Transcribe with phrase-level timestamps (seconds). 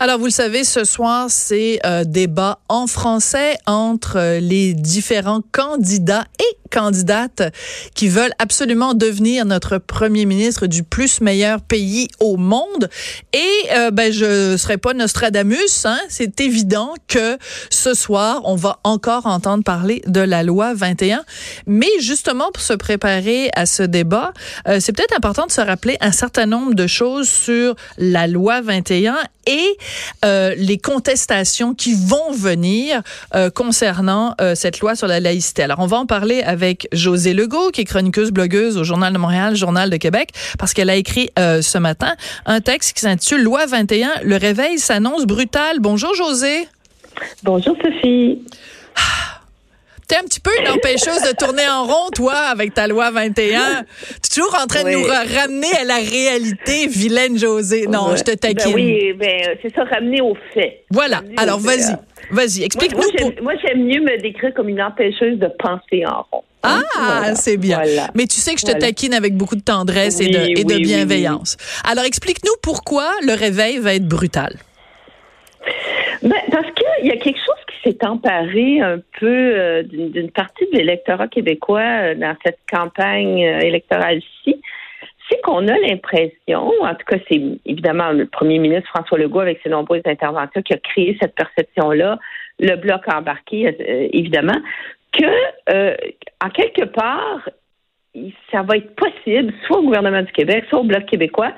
[0.00, 5.42] Alors, vous le savez, ce soir, c'est euh, débat en français entre euh, les différents
[5.52, 7.42] candidats et candidates
[7.94, 12.88] qui veulent absolument devenir notre premier ministre du plus meilleur pays au monde.
[13.32, 15.98] Et euh, ben, je serai pas Nostradamus, hein?
[16.08, 17.38] c'est évident que
[17.70, 21.24] ce soir, on va encore entendre parler de la loi 21.
[21.66, 24.32] Mais justement, pour se préparer à ce débat,
[24.68, 28.60] euh, c'est peut-être important de se rappeler un certain nombre de choses sur la loi
[28.60, 29.78] 21 et
[30.24, 33.02] euh, les contestations qui vont venir
[33.34, 35.62] euh, concernant cette loi sur la laïcité.
[35.62, 36.55] Alors, on va en parler avec
[36.92, 40.90] José Legault, qui est chroniqueuse, blogueuse au Journal de Montréal, Journal de Québec, parce qu'elle
[40.90, 42.14] a écrit ce matin
[42.46, 45.80] un texte qui s'intitule Loi 21, le réveil s'annonce brutal.
[45.80, 46.68] Bonjour, José.
[47.42, 48.40] Bonjour, Sophie.
[50.08, 53.34] T'es un petit peu une empêcheuse de tourner en rond, toi, avec ta loi 21.
[53.34, 57.86] Tu es toujours en train de nous ramener à la réalité, vilaine José.
[57.88, 58.74] Non, je te ben taquine.
[58.74, 60.84] oui, ben, c'est ça, ramener aux faits.
[60.92, 61.22] Voilà.
[61.36, 61.96] Alors, vas-y.
[62.30, 63.42] Vas-y, explique-nous.
[63.42, 66.44] Moi, j'aime mieux me décrire comme une empêcheuse de penser en rond.
[66.62, 67.80] Ah, c'est bien.
[68.14, 70.76] Mais tu sais que je te taquine avec beaucoup de tendresse et de, et de
[70.78, 71.56] bienveillance.
[71.84, 74.56] Alors, explique-nous pourquoi le réveil va être brutal.
[76.22, 80.78] Ben, parce qu'il y a quelque chose s'est emparé un peu euh, d'une partie de
[80.78, 84.60] l'électorat québécois euh, dans cette campagne euh, électorale-ci,
[85.28, 89.60] c'est qu'on a l'impression, en tout cas c'est évidemment le premier ministre François Legault avec
[89.62, 92.18] ses nombreuses interventions qui a créé cette perception-là,
[92.60, 93.76] le bloc embarqué
[94.12, 94.56] évidemment,
[95.12, 95.96] que
[96.44, 97.48] en quelque part,
[98.52, 101.52] ça va être possible, soit au gouvernement du Québec, soit au bloc québécois,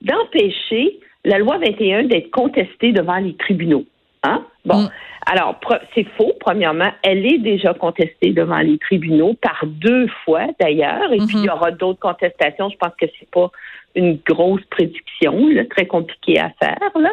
[0.00, 3.84] d'empêcher la loi 21 d'être contestée devant les tribunaux.
[4.22, 4.44] Hein?
[4.64, 4.82] Bon.
[4.82, 4.90] Mm.
[5.26, 5.60] Alors,
[5.94, 6.90] c'est faux, premièrement.
[7.02, 11.12] Elle est déjà contestée devant les tribunaux par deux fois, d'ailleurs.
[11.12, 11.52] Et puis, il y mm-hmm.
[11.52, 12.68] aura d'autres contestations.
[12.70, 13.50] Je pense que c'est pas
[13.94, 16.90] une grosse prédiction, là, très compliquée à faire.
[16.96, 17.12] Là.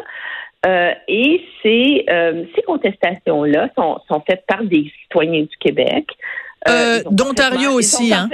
[0.66, 6.06] Euh, et ces, euh, ces contestations-là sont, sont faites par des citoyens du Québec.
[6.68, 8.28] Euh, D'Ontario aussi, hein?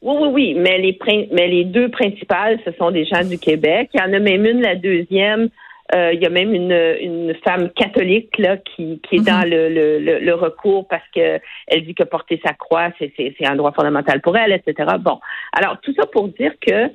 [0.00, 0.98] Oui, oui, oui, mais les,
[1.32, 3.88] mais les deux principales, ce sont des gens du Québec.
[3.94, 5.48] Il y en a même une, la deuxième,
[5.94, 9.24] euh, il y a même une, une femme catholique là qui, qui est mhm.
[9.24, 13.34] dans le, le, le, recours parce que elle dit que porter sa croix c'est, c'est,
[13.38, 14.94] c'est un droit fondamental pour elle, etc.
[14.98, 15.20] Bon,
[15.52, 16.88] alors tout ça pour dire que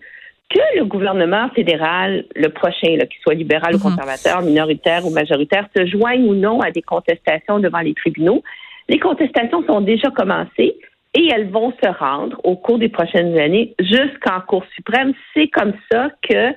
[0.49, 3.83] que le gouvernement fédéral, le prochain, là, qu'il soit libéral ou mhm.
[3.83, 8.41] conservateur, minoritaire ou majoritaire, se joigne ou non à des contestations devant les tribunaux.
[8.87, 10.75] Les contestations sont déjà commencées
[11.13, 15.13] et elles vont se rendre au cours des prochaines années jusqu'en Cour suprême.
[15.35, 16.53] C'est comme ça que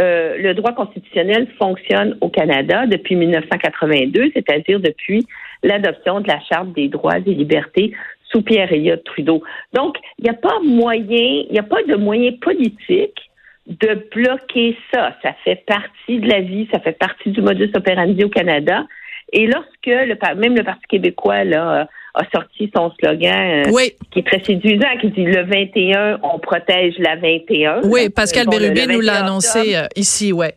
[0.00, 5.26] euh, le droit constitutionnel fonctionne au Canada depuis 1982, c'est-à-dire depuis
[5.62, 7.92] l'adoption de la Charte des droits et libertés
[8.30, 9.42] sous Pierre Elliott Trudeau.
[9.72, 13.30] Donc, il n'y a pas moyen, il n'y a pas de moyen politique
[13.66, 15.16] de bloquer ça.
[15.22, 18.86] Ça fait partie de la vie, ça fait partie du modus operandi au Canada.
[19.32, 24.26] Et lorsque le, même le Parti québécois là, a sorti son slogan euh, qui est
[24.26, 27.82] très séduisant, qui dit le 21, on protège la 21.
[27.84, 30.54] Oui, Pascal Bérubé nous l'a annoncé euh, ici, ouais.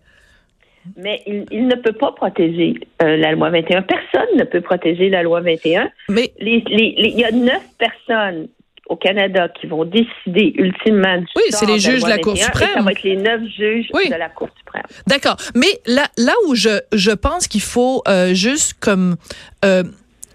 [0.97, 2.73] Mais il, ne peut pas protéger
[3.03, 3.83] euh, la loi 21.
[3.83, 5.91] Personne ne peut protéger la loi 21.
[6.09, 8.47] Mais il y a neuf personnes
[8.87, 12.69] au Canada qui vont décider ultimement du Oui, c'est les juges de la Cour suprême.
[12.73, 14.81] ça va être les neuf juges de la Cour suprême.
[15.05, 15.37] D'accord.
[15.53, 18.01] Mais là, là où je, je pense qu'il faut
[18.33, 19.17] juste comme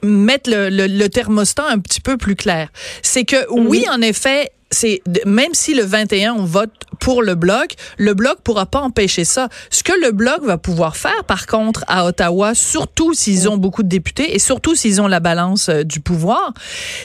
[0.03, 2.69] mettre le, le, thermostat un petit peu plus clair.
[3.03, 7.75] C'est que oui, en effet, c'est même si le 21 on vote pour le bloc,
[7.99, 9.49] le bloc pourra pas empêcher ça.
[9.71, 13.83] Ce que le bloc va pouvoir faire par contre à Ottawa, surtout s'ils ont beaucoup
[13.83, 16.53] de députés et surtout s'ils ont la balance euh, du pouvoir,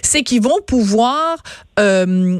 [0.01, 1.37] c'est qu'ils vont pouvoir
[1.79, 2.39] euh,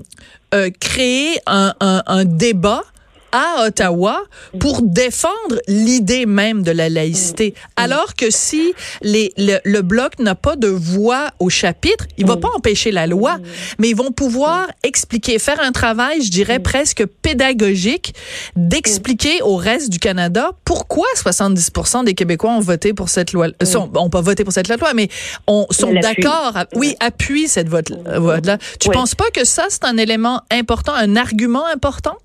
[0.53, 2.83] euh, créer un, un, un débat
[3.31, 4.21] à Ottawa
[4.59, 7.53] pour défendre l'idée même de la laïcité.
[7.75, 12.49] Alors que si les, le, bloc n'a pas de voix au chapitre, il va pas
[12.55, 13.37] empêcher la loi,
[13.79, 18.13] mais ils vont pouvoir expliquer, faire un travail, je dirais presque pédagogique,
[18.55, 23.89] d'expliquer au reste du Canada pourquoi 70% des Québécois ont voté pour cette loi, sont,
[23.95, 25.09] ont pas voté pour cette loi, mais
[25.47, 28.57] on, sont d'accord, oui, appuient cette vote-là.
[28.79, 32.17] Tu penses pas que ça, c'est un élément important, un argument important?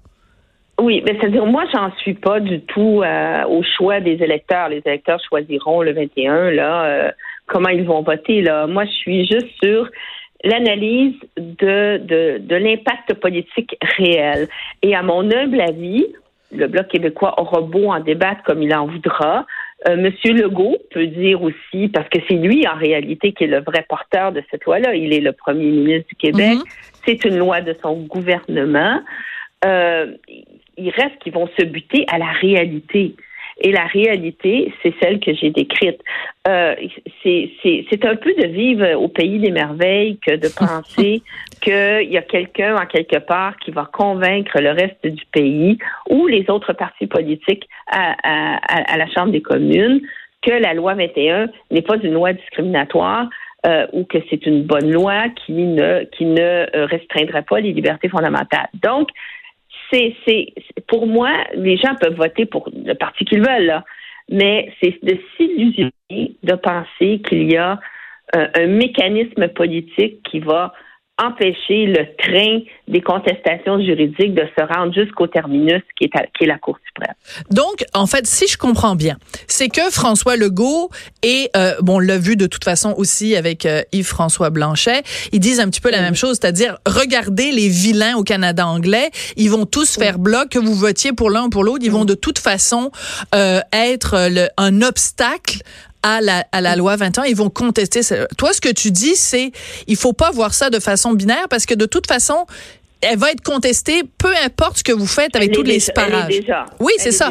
[0.78, 4.68] Oui, mais c'est-à-dire, moi, j'en suis pas du tout euh, au choix des électeurs.
[4.68, 7.10] Les électeurs choisiront le 21, là, euh,
[7.46, 8.66] comment ils vont voter, là.
[8.66, 9.88] Moi, je suis juste sur
[10.44, 14.48] l'analyse de, de, de l'impact politique réel.
[14.82, 16.06] Et à mon humble avis,
[16.52, 19.46] le Bloc québécois aura beau en débattre comme il en voudra.
[19.88, 23.60] Euh, Monsieur Legault peut dire aussi, parce que c'est lui en réalité qui est le
[23.60, 27.00] vrai porteur de cette loi-là, il est le premier ministre du Québec, mm-hmm.
[27.06, 29.00] c'est une loi de son gouvernement.
[29.64, 30.12] Euh,
[30.76, 33.14] il reste qu'ils vont se buter à la réalité.
[33.58, 36.02] Et la réalité, c'est celle que j'ai décrite.
[36.46, 36.74] Euh,
[37.22, 41.22] c'est un peu de vivre au pays des merveilles que de penser
[41.62, 45.78] qu'il y a quelqu'un en quelque part qui va convaincre le reste du pays
[46.10, 50.02] ou les autres partis politiques à, à, à la Chambre des communes
[50.42, 53.28] que la loi 21 n'est pas une loi discriminatoire,
[53.66, 57.72] euh, ou que c'est une bonne loi qui ne qui ne euh, restreindrait pas les
[57.72, 58.68] libertés fondamentales.
[58.74, 59.08] Donc,
[59.90, 60.54] c'est c'est
[60.86, 63.84] pour moi, les gens peuvent voter pour le parti qu'ils veulent, là,
[64.28, 67.78] mais c'est de s'illusionner de penser qu'il y a
[68.34, 70.72] euh, un mécanisme politique qui va
[71.18, 76.46] empêcher le train des contestations juridiques de se rendre jusqu'au terminus qui est, qui est
[76.46, 77.14] la Cour suprême.
[77.50, 79.16] Donc, en fait, si je comprends bien,
[79.46, 80.90] c'est que François Legault
[81.22, 85.02] et, euh, bon, on l'a vu de toute façon aussi avec euh, Yves-François Blanchet,
[85.32, 89.10] ils disent un petit peu la même chose, c'est-à-dire, regardez les vilains au Canada anglais,
[89.36, 92.04] ils vont tous faire bloc, que vous votiez pour l'un ou pour l'autre, ils vont
[92.04, 92.90] de toute façon
[93.34, 94.28] euh, être
[94.58, 95.62] un obstacle
[96.06, 98.00] à la, à la loi 21, ils vont contester.
[98.38, 99.50] Toi, ce que tu dis, c'est
[99.88, 102.46] il faut pas voir ça de façon binaire parce que de toute façon,
[103.00, 106.40] elle va être contestée, peu importe ce que vous faites avec tous les parages.
[106.78, 107.30] Oui, c'est ça.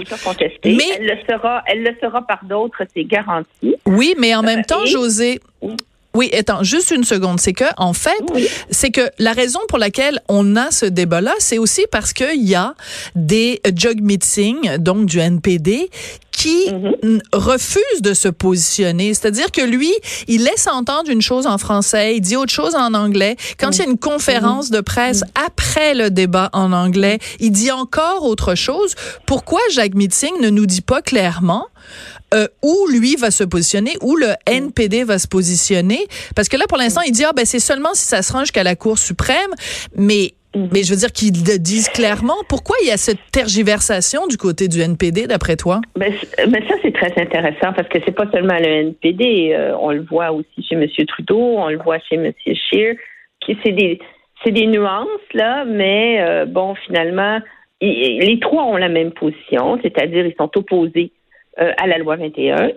[0.66, 3.76] Mais elle le sera, elle le sera par d'autres, c'est garanti.
[3.86, 5.40] Oui, mais en même temps, José.
[5.62, 5.76] Oui,
[6.38, 7.40] attends, juste une seconde.
[7.40, 8.24] C'est que, en fait,
[8.70, 12.56] c'est que la raison pour laquelle on a ce débat-là, c'est aussi parce qu'il y
[12.56, 12.76] a
[13.16, 15.90] des jug meetings, donc du NPD,
[16.32, 17.22] qui mhm.
[17.34, 19.14] refuse de se positionner.
[19.14, 19.92] C'est-à-dire que lui,
[20.28, 23.38] il laisse entendre une chose en français, il dit autre chose en anglais.
[23.58, 25.46] Quand il y a une conférence de presse mhm.
[25.46, 28.96] après le débat en anglais, il dit encore autre chose.
[29.26, 31.68] Pourquoi Jacques Meeting ne nous dit pas clairement
[32.34, 36.00] euh, où lui va se positionner, où le NPD va se positionner.
[36.36, 38.40] Parce que là, pour l'instant, il dit, ah, ben, c'est seulement si ça se rend
[38.40, 39.52] jusqu'à la Cour suprême.
[39.96, 40.32] Mais.
[40.72, 42.38] Mais je veux dire qu'ils le disent clairement.
[42.48, 45.82] Pourquoi il y a cette tergiversation du côté du NPD, d'après toi?
[45.98, 49.54] Mais, ben, ben, ça, c'est très intéressant parce que c'est pas seulement le NPD.
[49.54, 50.88] Euh, on le voit aussi chez M.
[51.10, 52.32] Trudeau, on le voit chez M.
[52.46, 52.96] Scheer.
[53.46, 54.00] C'est des,
[54.46, 57.40] des nuances, là, mais euh, bon, finalement,
[57.82, 61.12] les trois ont la même position, c'est-à-dire ils sont opposés
[61.60, 62.72] euh, à la loi 21.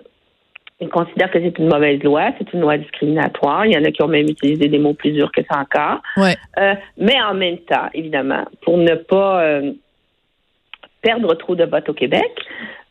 [0.81, 3.65] Ils considèrent que c'est une mauvaise loi, c'est une loi discriminatoire.
[3.65, 6.01] Il y en a qui ont même utilisé des mots plus durs que ça encore.
[6.15, 6.37] Ouais.
[6.57, 9.73] Euh, mais en même temps, évidemment, pour ne pas euh,
[11.01, 12.31] perdre trop de votes au Québec,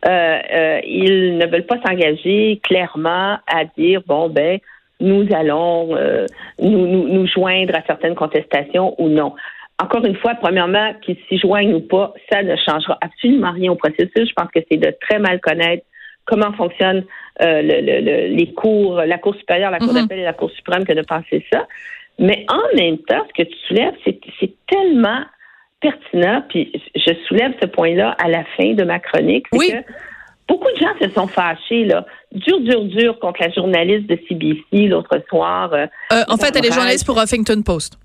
[0.04, 4.58] ils ne veulent pas s'engager clairement à dire bon ben
[5.00, 5.96] nous allons
[6.60, 9.34] nous, nous, nous joindre à certaines contestations ou non
[9.80, 13.76] encore une fois, premièrement, qu'ils s'y joignent ou pas, ça ne changera absolument rien au
[13.76, 14.28] processus.
[14.28, 15.84] Je pense que c'est de très mal connaître
[16.24, 17.04] comment fonctionnent
[17.42, 20.02] euh, le, les cours, la Cour supérieure, la Cour mhm.
[20.02, 21.66] d'appel et la Cour suprême que de penser ça.
[22.18, 25.22] Mais en même temps, ce que tu soulèves, c'est tellement
[25.80, 29.70] pertinent, puis je soulève ce point-là à la fin de ma chronique, oui.
[29.70, 29.92] que
[30.48, 34.88] beaucoup de gens se sont fâchés, là, dur, dur, dur contre la journaliste de CBC
[34.88, 35.72] l'autre soir.
[35.72, 37.98] Euh, euh, en fait, elle est journaliste pour Huffington Post.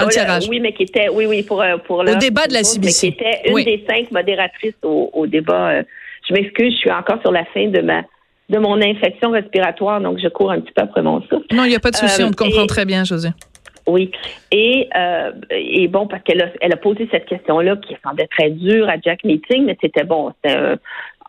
[0.00, 0.48] Un tirage.
[0.48, 2.12] Oui, mais qui était, oui, oui, pour, pour le.
[2.12, 3.08] Au débat de la CBC.
[3.08, 5.82] Mais qui était une des cinq modératrices au, au débat
[6.30, 8.02] je m'excuse, je suis encore sur la fin de ma
[8.48, 11.46] de mon infection respiratoire, donc je cours un petit peu après mon souffle.
[11.52, 13.28] Non, il n'y a pas de souci, on te euh, comprend très bien, José.
[13.86, 14.10] Oui.
[14.50, 18.50] Et, euh, et bon, parce qu'elle a, elle a posé cette question-là qui semblait très
[18.50, 20.32] dure à Jack Meeting, mais c'était bon.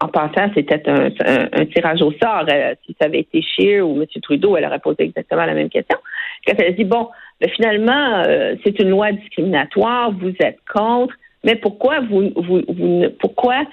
[0.02, 2.46] en passant, c'était un, tirage au sort.
[2.52, 4.08] Euh, si ça avait été Scheer ou M.
[4.24, 6.00] Trudeau, elle aurait posé exactement la même question.
[6.48, 7.08] Quand elle a dit, bon,
[7.42, 8.24] mais finalement,
[8.64, 13.64] c'est une loi discriminatoire, vous êtes contre, mais pourquoi vous, vous, vous pourquoi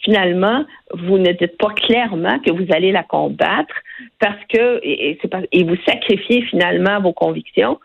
[0.00, 3.74] finalement, vous ne dites pas clairement que vous allez la combattre?
[4.18, 5.18] Parce que et,
[5.52, 7.78] et vous sacrifiez finalement vos convictions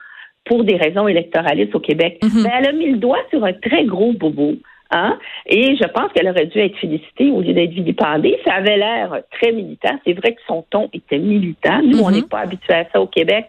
[0.46, 2.20] pour des raisons électoralistes au Québec.
[2.24, 2.44] Mhm.
[2.44, 4.54] ben, elle a mis le doigt sur un très gros bobo.
[4.92, 5.18] Hein?
[5.48, 8.38] Et je pense qu'elle aurait dû être félicitée au lieu d'être vilipendée.
[8.46, 9.98] Ça avait l'air très militant.
[10.06, 11.82] C'est vrai que son ton était militant.
[11.82, 12.16] Nous, on mhm.
[12.16, 13.46] n'est pas habitués à ça au Québec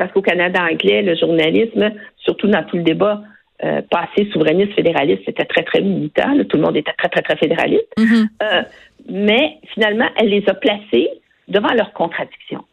[0.00, 3.20] parce qu'au Canada anglais, le journalisme, surtout dans tout le débat
[3.62, 6.42] euh, passé souverainiste, fédéraliste, c'était très, très militant.
[6.48, 7.92] tout le monde était très, très, très fédéraliste.
[7.98, 8.26] Mm-hmm.
[8.42, 8.62] Euh,
[9.10, 11.10] mais finalement, elle les a placés
[11.48, 12.64] devant leurs contradictions.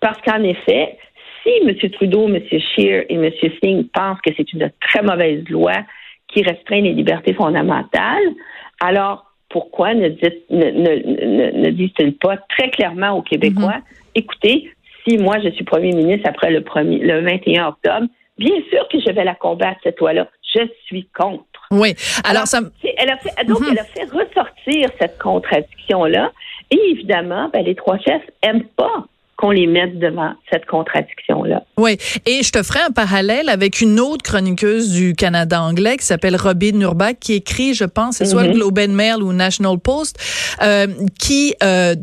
[0.00, 0.96] Parce qu'en effet,
[1.42, 1.90] si M.
[1.90, 2.40] Trudeau, M.
[2.48, 3.30] Scheer et M.
[3.62, 5.74] Singh pensent que c'est une très mauvaise loi
[6.28, 8.24] qui restreint les libertés fondamentales,
[8.82, 10.08] alors pourquoi ne,
[11.68, 14.14] disent-ils pas très clairement aux Québécois, mm-hmm.
[14.14, 14.70] écoutez,
[15.06, 18.06] si moi je suis premier ministre après le, premier, le 21 octobre,
[18.40, 20.26] Bien sûr que je vais la combattre, cette loi-là.
[20.54, 21.44] Je suis contre.
[21.70, 21.94] Oui.
[22.24, 22.60] Alors, ça.
[22.96, 23.68] Elle a fait, donc, mhm.
[23.72, 26.32] elle a fait ressortir cette contradiction-là.
[26.70, 29.04] Et évidemment, ben, les trois chefs n'aiment pas
[29.40, 31.62] qu'on les mette devant cette contradiction-là.
[31.78, 36.04] Oui, et je te ferai un parallèle avec une autre chroniqueuse du Canada anglais qui
[36.04, 38.54] s'appelle Robin Nurbach, qui écrit, je pense, c'est soit le mm-hmm.
[38.54, 40.18] Globe and Mail ou National Post,
[40.62, 40.86] euh,
[41.18, 41.94] qui euh,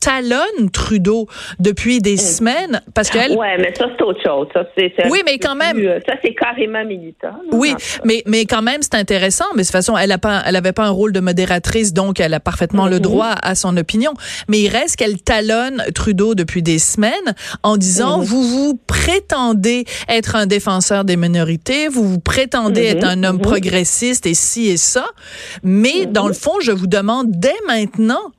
[0.00, 1.28] talonne Trudeau
[1.60, 2.18] depuis des mm.
[2.18, 3.32] semaines parce qu'elle.
[3.32, 4.48] Ouais, mais ça c'est autre chose.
[4.52, 4.64] Ça,
[5.10, 5.78] oui, mais quand même.
[5.78, 7.32] Euh, ça c'est carrément militant.
[7.52, 9.46] oui, mais mais quand même c'est intéressant.
[9.54, 12.86] Mais de toute façon, elle a pas, un rôle de modératrice, donc elle a parfaitement
[12.86, 13.00] le mm-hmm.
[13.00, 14.12] droit à son opinion.
[14.48, 18.24] Mais il reste qu'elle talonne Trudeau depuis des semaines en disant mm-hmm.
[18.24, 24.26] vous vous prétendez être un défenseur des minorités, vous vous prétendez être un homme progressiste
[24.26, 25.06] et ci et ça,
[25.62, 28.32] mais dans le fond, je vous demande dès maintenant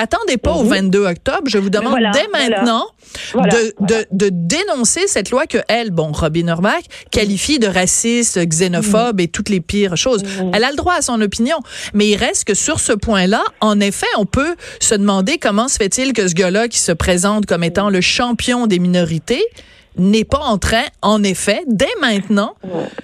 [0.00, 1.06] Attendez pas au 22 mhm.
[1.06, 1.42] octobre.
[1.44, 2.86] Je vous demande dès maintenant
[3.34, 9.24] de, de, dénoncer cette loi que elle, bon, Robin Orbach, qualifie de raciste, xénophobe mhm.
[9.24, 10.24] et toutes les pires choses.
[10.24, 10.52] Mhm.
[10.54, 11.58] Elle a le droit à son opinion.
[11.92, 15.76] Mais il reste que sur ce point-là, en effet, on peut se demander comment se
[15.76, 19.44] fait-il que ce gars-là qui se présente comme étant le champion des minorités,
[19.96, 22.54] n'est pas en train, en effet, dès maintenant.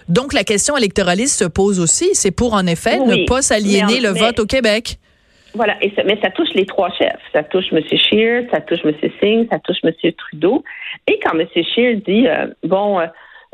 [0.08, 2.10] Donc, la question électoraliste se pose aussi.
[2.14, 4.98] C'est pour, en effet, ne pas s'aliéner le vote au Québec.
[5.56, 7.20] Voilà, et ça, mais ça touche les trois chefs.
[7.32, 7.80] Ça touche M.
[7.82, 8.92] Scheer, ça touche M.
[9.20, 9.92] Singh, ça touche M.
[10.12, 10.62] Trudeau.
[11.06, 11.46] Et quand M.
[11.54, 13.06] Scheer dit, euh, bon, euh,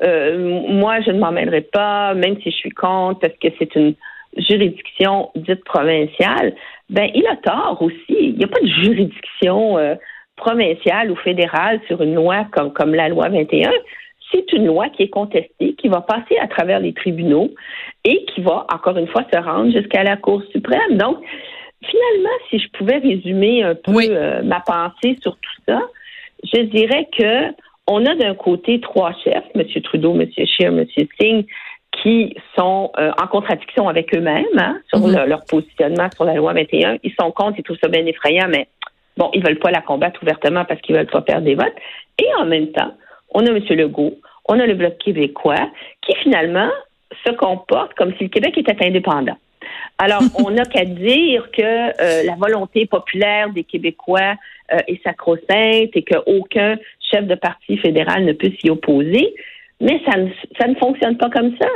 [0.02, 3.72] euh, moi, je ne m'en mêlerai pas, même si je suis contre, parce que c'est
[3.76, 3.94] une
[4.36, 6.54] juridiction dite provinciale,
[6.90, 8.02] ben il a tort aussi.
[8.08, 9.76] Il n'y a pas de juridiction
[10.36, 13.70] provinciale ou fédérale sur une loi comme, comme la loi 21
[14.32, 17.50] c'est une loi qui est contestée, qui va passer à travers les tribunaux
[18.04, 20.96] et qui va, encore une fois, se rendre jusqu'à la Cour suprême.
[20.96, 21.18] Donc,
[21.84, 25.80] finalement, si je pouvais résumer un peu euh, ma pensée sur tout ça,
[26.44, 27.52] je dirais que
[27.86, 29.64] on a d'un côté trois chefs, M.
[29.82, 30.26] Trudeau, M.
[30.46, 30.84] Scheer, M.
[31.20, 31.46] Singh,
[32.00, 35.24] qui sont euh, en contradiction avec eux-mêmes hein, sur mhm.
[35.26, 36.98] leur positionnement sur la loi 21.
[37.02, 38.68] Ils sont contre, ils trouvent ça bien effrayant, mais
[39.16, 41.74] bon, ils veulent pas la combattre ouvertement parce qu'ils veulent pas perdre des votes.
[42.18, 42.94] Et en même temps,
[43.30, 43.62] on a M.
[43.70, 44.14] Legault,
[44.48, 45.70] on a le Bloc québécois,
[46.02, 46.70] qui finalement
[47.26, 49.36] se comporte comme si le Québec était indépendant.
[49.98, 54.34] Alors, on n'a qu'à dire que euh, la volonté populaire des Québécois
[54.72, 56.76] euh, est sacro-sainte et qu'aucun
[57.10, 59.34] chef de parti fédéral ne peut s'y opposer,
[59.80, 61.68] mais ça ne, ça ne fonctionne pas comme ça.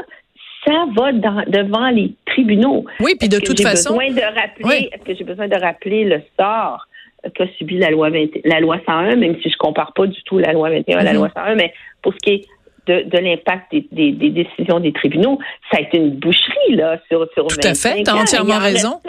[0.66, 2.84] Ça va devant les tribunaux.
[2.98, 3.94] Oui, puis de toute façon.
[3.94, 6.88] De rappeler, Est-ce que j'ai besoin de rappeler le sort
[7.34, 10.38] qu'a subi la loi, 20, la loi 101, même si je compare pas du tout
[10.38, 11.18] la loi 21 à la mhm.
[11.18, 11.72] loi 101, mais
[12.02, 12.44] pour ce qui est
[12.86, 15.38] de, l'impact des, décisions des tribunaux.
[15.70, 19.00] Ça a été une boucherie, là, sur, sur Tout à fait, tu as entièrement raison.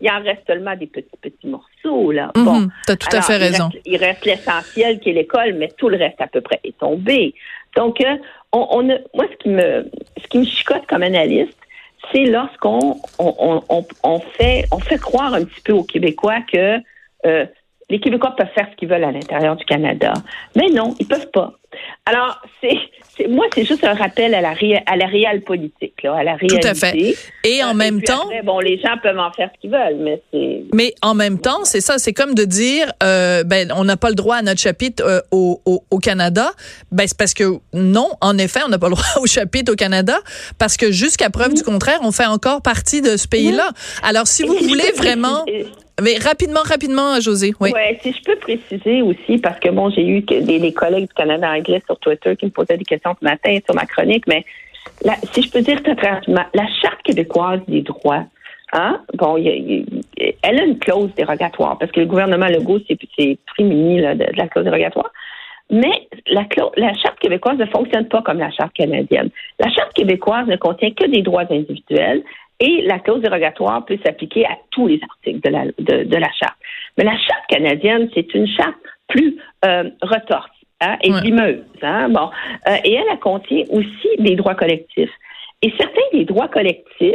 [0.00, 2.30] il en reste seulement des petits, petits morceaux, là.
[2.36, 2.68] Mhm, bon.
[2.86, 3.70] Tu as tout à fait raison.
[3.84, 7.34] Il reste, l'essentiel qui est l'école, mais tout le reste, à peu près, est tombé.
[7.76, 8.16] Donc, euh,
[8.52, 9.90] on, moi, ce qui me,
[10.22, 11.58] ce qui me chicote comme analyste,
[12.12, 16.78] c'est lorsqu'on on, fait, on fait croire un petit peu aux Québécois que
[17.26, 17.46] euh,
[17.90, 20.12] les Québécois peuvent faire ce qu'ils veulent à l'intérieur du Canada.
[20.56, 21.52] Mais non, ils peuvent pas.
[22.06, 22.78] Alors, c'est,
[23.26, 24.54] moi, c'est juste un rappel à la,
[24.86, 26.60] à la réelle politique, là, à la réalité.
[26.60, 27.16] Tout à fait.
[27.44, 28.28] Et en euh, même temps.
[28.44, 30.62] bon, les gens peuvent en faire ce qu'ils veulent, mais c'est.
[30.74, 34.10] Mais en même temps, c'est ça, c'est comme de dire, euh, ben, on n'a pas
[34.10, 36.52] le droit à notre chapitre euh, au, au, au, Canada.
[36.92, 39.76] Ben, c'est parce que non, en effet, on n'a pas le droit au chapitre au
[39.76, 40.18] Canada,
[40.58, 43.70] parce que jusqu'à preuve du contraire, on fait encore partie de ce pays-là.
[44.02, 45.44] Alors, si vous voulez vraiment.
[46.02, 47.52] Mais rapidement, rapidement, José.
[47.60, 47.72] Oui.
[47.72, 51.50] Ouais, si je peux préciser aussi, parce que bon, j'ai eu des, collègues du Canada
[51.50, 54.44] anglais sur Twitter qui me posaient des questions ce matin sur ma chronique, mais
[55.32, 58.24] si je peux dire très rapidement, la Charte québécoise des droits,
[58.72, 64.14] hein, bon, elle a une clause dérogatoire, parce que le gouvernement Legault s'est prémuni de,
[64.14, 65.10] de la clause dérogatoire.
[65.70, 69.30] Mais la, la Charte québécoise ne fonctionne pas comme la Charte canadienne.
[69.58, 72.22] La Charte québécoise ne contient que des droits individuels
[72.60, 76.56] et la clause dérogatoire peut s'appliquer à tous les articles de la, de, la charte.
[76.96, 78.76] Mais la charte canadienne, c'est une charte
[79.08, 80.50] plus euh, retorse
[80.80, 81.62] hein, et limeuse.
[81.82, 82.30] Hein, bon,
[82.68, 85.12] euh, et elle, elle contient aussi des droits collectifs.
[85.62, 87.14] Et certains des droits collectifs,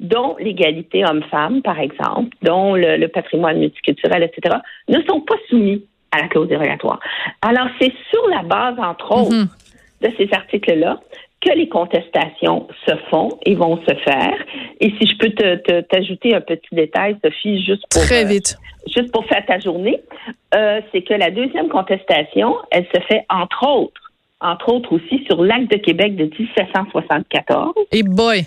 [0.00, 4.56] dont l'égalité homme-femme, par exemple, dont le, patrimoine multiculturel, etc.,
[4.88, 7.00] ne sont pas soumis à la clause dérogatoire.
[7.42, 10.08] Alors, c'est sur la base, entre autres, mm-hmm.
[10.08, 11.00] de ces articles-là
[11.40, 14.34] que les contestations se font et vont se faire.
[14.80, 18.58] Et si je peux te, t'ajouter un petit détail, Sophie, juste pour très euh, vite,
[18.86, 20.00] juste pour faire ta journée,
[20.54, 25.42] euh, c'est que la deuxième contestation, elle se fait entre autres, entre autres aussi sur
[25.44, 27.74] l'acte de Québec de 1774.
[27.92, 28.44] Et boy,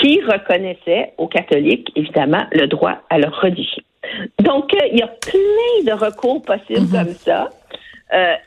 [0.00, 3.82] qui reconnaissait aux catholiques évidemment le droit à leur religion.
[4.40, 7.04] Donc euh, il y a plein de recours possibles mm-hmm.
[7.04, 7.50] comme ça.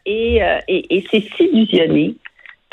[0.06, 2.16] et, et, et c'est s'illusionner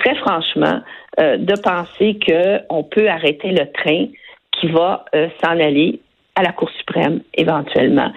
[0.01, 0.81] très franchement,
[1.21, 4.07] euh, de penser qu'on peut arrêter le train
[4.59, 6.01] qui va euh, s'en aller
[6.41, 8.11] à la Cour suprême, éventuellement.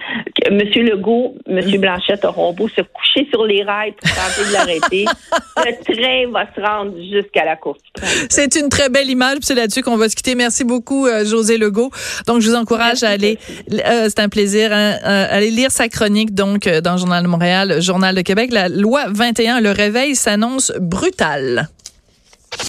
[0.50, 5.04] Monsieur Legault, Monsieur Blanchette auront beau se coucher sur les rails pour tenter de l'arrêter.
[5.56, 8.26] le train va se rendre jusqu'à la Cour suprême.
[8.30, 10.34] C'est une très belle image, c'est là-dessus qu'on va se quitter.
[10.34, 11.90] Merci beaucoup, euh, José Legault.
[12.26, 13.38] Donc, je vous encourage à aller,
[13.72, 17.28] euh, c'est un plaisir, hein, euh, aller lire sa chronique, donc, dans le Journal de
[17.28, 18.50] Montréal, Journal de Québec.
[18.52, 21.68] La loi 21, le réveil s'annonce brutal.